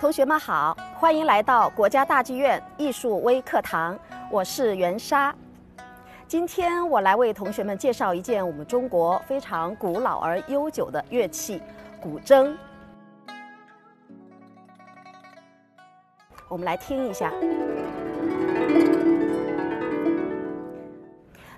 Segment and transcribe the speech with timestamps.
[0.00, 3.98] 同学们好，欢迎来到国家大剧院艺术微课堂，
[4.30, 5.34] 我是袁莎。
[6.26, 11.60] 今天我来为同学们介绍一件我们中国非常古老而悠久的乐器——
[12.00, 12.56] 古筝。
[16.48, 17.30] 我们来听一下。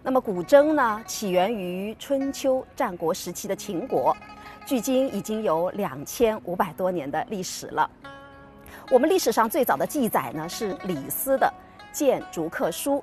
[0.03, 4.17] 那么，古筝呢，起源于春秋战国时期的秦国，
[4.67, 7.89] 距今已经有两千五百多年的历史了。
[8.91, 11.53] 我们历史上最早的记载呢，是李斯的
[11.97, 13.01] 《谏逐客书》。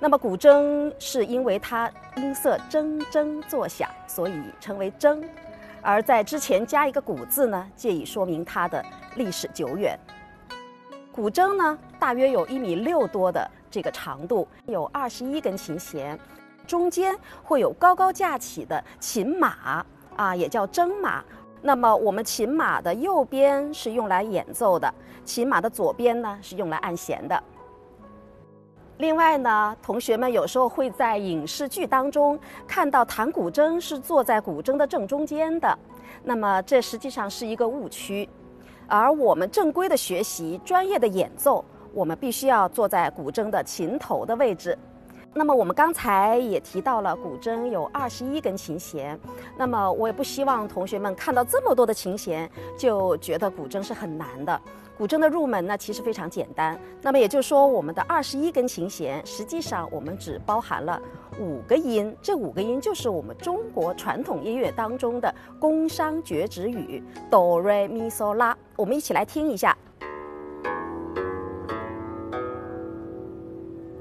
[0.00, 5.22] 那么，古筝是因为它音色铮铮作响，所以称为筝。
[5.80, 8.84] 而在之前加一个“古”字呢，借以说明它的
[9.16, 9.98] 历史久远。
[11.10, 16.18] 古筝呢，大约有一米六多的这个长度，有二十一根琴弦，
[16.66, 21.24] 中间会有高高架起的琴马啊，也叫筝马。
[21.60, 24.92] 那么我们琴马的右边是用来演奏的，
[25.24, 27.42] 琴马的左边呢是用来按弦的。
[28.98, 35.78] 另外呢，同学们有时候会在影视剧当中看到弹古筝是坐在古筝的正中间的，
[36.24, 38.28] 那么这实际上是一个误区。
[38.88, 44.76] 而我们正规的学习、专业的演奏，我们必须要坐在古筝的琴头的位置。
[45.38, 49.16] 那么我们刚才也提到了，古筝有二十一根琴弦。
[49.56, 54.60] 那么我也不希望同学们看到这么多的琴弦就觉得古筝是很难的。
[54.96, 56.76] 古筝的入门呢，其实非常简单。
[57.00, 61.00] 那么也就是说，我们的二十一根琴弦，实际上我们只包含了
[61.38, 62.12] 五个音。
[62.20, 67.00] 这五个音就是我们中国传统音乐当中的宫商角徵羽，
[67.30, 68.58] 哆、瑞、咪、嗦、拉。
[68.74, 69.78] 我们一起来听一下。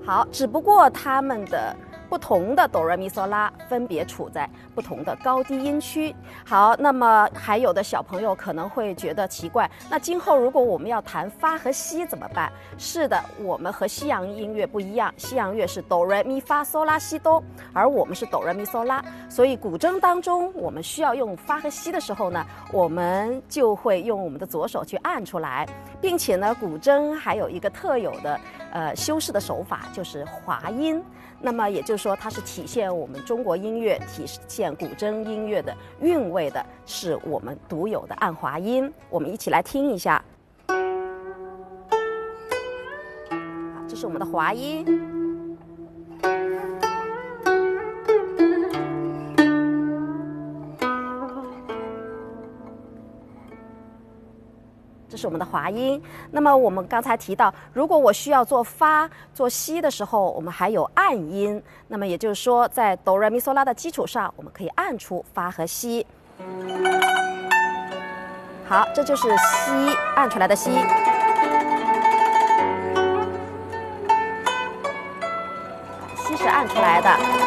[0.08, 1.76] 好，只不过他们的
[2.10, 6.16] 不同的哆来咪嗦拉分别处在不同的高低音区。
[6.46, 12.50] 好，那么还有的小朋友可能会觉得奇怪，那今后如果我们要弹发和西怎么办？
[12.78, 17.44] 是的，我们和西洋音乐不一样，西洋乐是哆来咪发嗦拉西哆，
[17.74, 19.04] 而我们是哆来咪嗦拉。
[19.28, 25.68] 所以古筝当中，我们需要用发和西的时候呢，我们就会用我们的左手去按出来，
[26.02, 28.40] 并且呢，古筝还有一个特有的。
[28.70, 31.02] 呃，修饰的手法就是滑音，
[31.40, 38.94] 那么也就是说，它是体现我们中国音乐、体现古筝音乐的韵味的，是我们独有的按滑音。
[39.10, 40.22] 我们一起来听一下，
[40.68, 40.76] 好，
[43.88, 45.17] 这是我们的滑音。
[55.18, 56.02] 是我们的滑音。
[56.32, 61.62] 那么我们刚才提到，如果我需要做发、做西的时候，我们还有按音。
[61.88, 66.06] 那么也就是说，在哆来咪嗦拉的基础上，我们可以按出发和西。
[68.68, 69.72] 好，这就是西
[70.16, 70.70] 按出来的西。
[76.16, 77.47] 西是按出来的。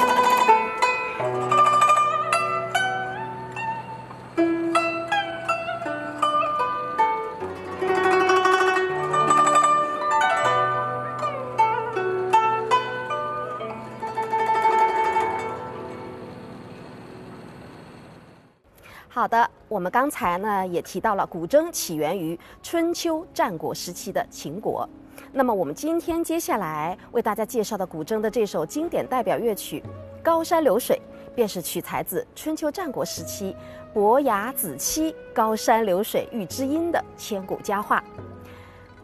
[19.20, 24.88] 好的，我们刚才呢也提到了古筝起源于春秋战国时期的秦国。
[25.30, 29.84] 那么我们今天接下来为大家介绍的古筝的这首经典代表乐曲
[30.24, 30.98] 《高山流水》，
[31.34, 33.54] 便是取材自春秋战国时期
[33.92, 38.02] 伯牙子期“高山流水遇知音”的千古佳话。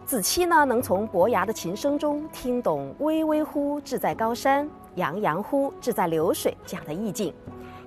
[0.07, 7.35] 子期呢能从伯牙的琴声中听懂“巍巍乎志在高山，洋洋乎志在流水”这样的意境。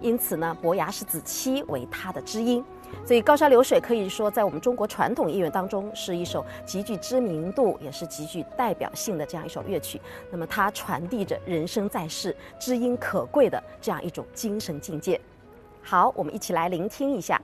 [0.02, 2.64] 因此呢，伯牙是子期为他的知音，
[3.06, 10.00] 所以《高山流水》可以说在我们中国传统音乐当中是一首极具知名度，也是极具代表性的这样一首乐曲。
[10.32, 15.20] 那么它传递着人生在世、知音可贵的这样一种精神境界。
[15.82, 17.42] 好，我们一起来聆听一下。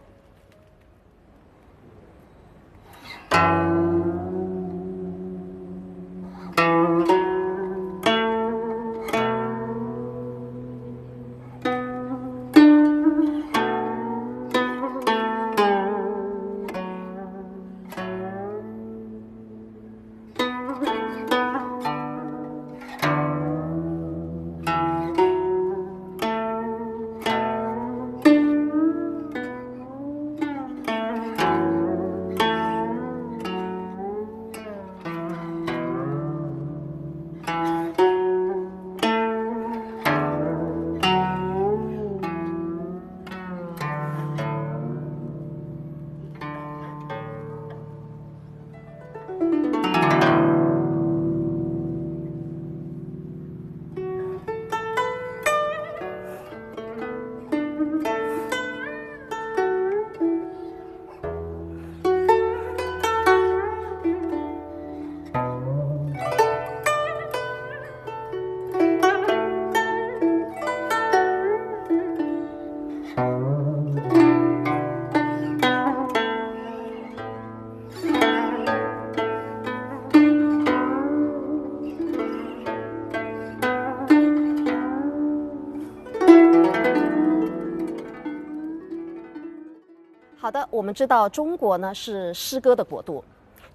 [90.56, 93.22] 的，我们知道中国呢是诗歌的国度，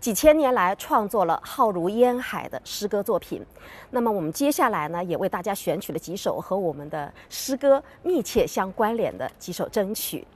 [0.01, 3.45] 几千年来创作了浩如烟海的诗歌作品。
[3.91, 10.27] 那么我们接下来呢也为大家选取了几首和我们的诗歌密切相关联的几首筝曲。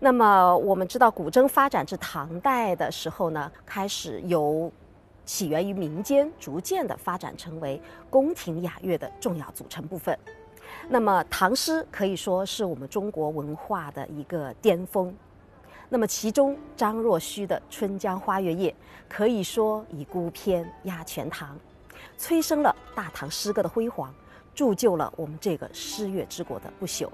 [0.00, 4.70] 那么我们知道古筝发展至唐代的时候呢，开始由
[5.24, 7.80] 起源于民间，逐渐的发展成为
[8.10, 10.18] 宫廷雅乐的重要组成部分。
[10.90, 15.14] 那么唐诗可以说是我们中国文化的一个巅峰。
[15.88, 18.70] 那么其中张若虚的《春江花月夜》
[19.08, 21.56] 可以说以孤篇压全唐，
[22.16, 24.12] 催生了大唐诗歌的辉煌，
[24.54, 27.08] 铸就了我们这个诗乐之国的不朽。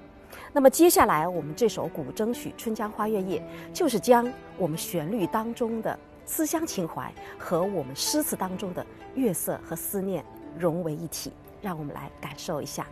[0.53, 3.41] 那么接下来我们这首古筝曲《春江花月夜》，
[3.73, 10.25] 就是将我们旋律当中的思乡情怀和我们诗词当中的月色和思念
[10.57, 12.87] 融为一体，让我们来感受一下。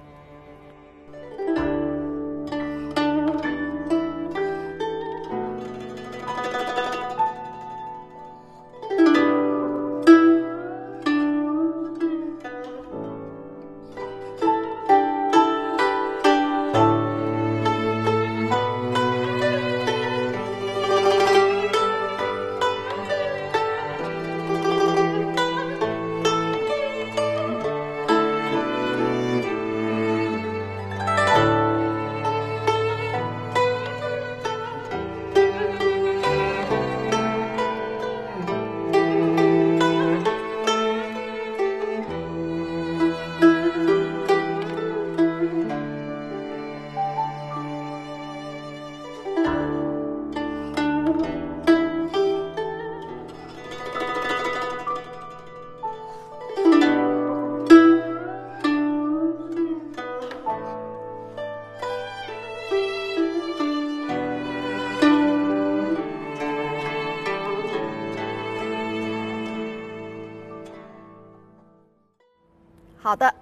[73.09, 73.35] 好的，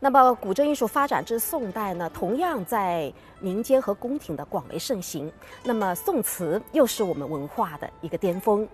[0.00, 3.10] 那么古筝艺术发展至宋代呢，同样在
[3.40, 5.32] 民间和宫廷的广为盛行。
[5.62, 8.68] 那么宋词又是我们文化的一个巅峰。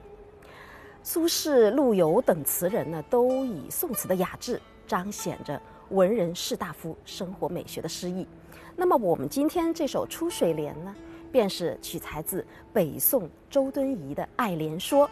[1.05, 8.27] 苏轼、陆游等词人呢，都以宋词的雅致彰显着文人士大夫生活美学的诗意。
[8.75, 10.93] 那么我们今天这首《出水莲》呢，
[11.31, 15.07] 便是取材自北宋周敦颐的《爱莲说》：“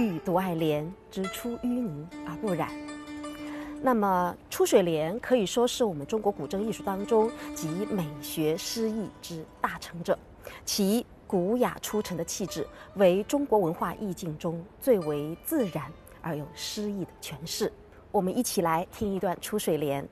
[0.00, 2.70] 欲独爱莲，之出淤泥而不染。”
[3.80, 10.18] 那么《出水莲》可以说是我们中国古筝艺术当中集美学诗意之大成者，
[10.64, 12.66] 其古雅出尘的气质
[12.96, 17.72] 为中国文化意境中最为自然而有诗意的诠释。
[18.10, 20.06] 我们一起来听一段《出水莲》。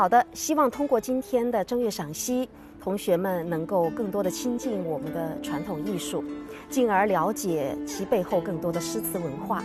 [0.00, 2.48] 好的，希望通过今天的正月赏析，
[2.80, 6.24] 同学们能够更多的亲近我们的传统艺术，
[6.70, 9.62] 进而了解其背后更多的诗词文化，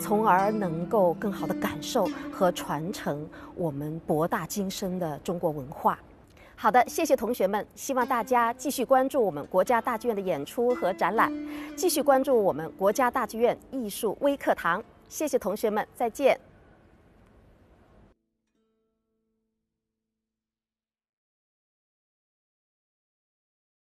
[0.00, 3.24] 从而能够更好的感受和传承
[3.54, 5.96] 我们博大精深的中国文化。
[6.56, 11.32] 好的，谢谢同学们，希望大家继续关注我们国家大剧院的演出和展览，
[11.76, 14.82] 继续关注我们国家大剧院艺术微课堂。
[15.08, 16.36] 谢谢同学们，再见。